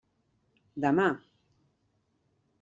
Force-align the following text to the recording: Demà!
Demà! 0.85 1.05